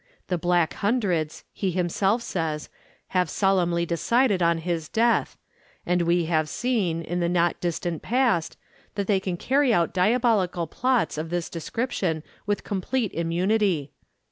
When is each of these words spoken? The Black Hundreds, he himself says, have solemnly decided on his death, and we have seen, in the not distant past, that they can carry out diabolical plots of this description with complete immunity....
The 0.29 0.37
Black 0.39 0.73
Hundreds, 0.73 1.43
he 1.53 1.69
himself 1.69 2.23
says, 2.23 2.69
have 3.09 3.29
solemnly 3.29 3.85
decided 3.85 4.41
on 4.41 4.57
his 4.57 4.89
death, 4.89 5.37
and 5.85 6.01
we 6.01 6.25
have 6.25 6.49
seen, 6.49 7.03
in 7.03 7.19
the 7.19 7.29
not 7.29 7.59
distant 7.61 8.01
past, 8.01 8.57
that 8.95 9.05
they 9.05 9.19
can 9.19 9.37
carry 9.37 9.71
out 9.71 9.93
diabolical 9.93 10.65
plots 10.65 11.19
of 11.19 11.29
this 11.29 11.51
description 11.51 12.23
with 12.47 12.63
complete 12.63 13.13
immunity.... 13.13 13.91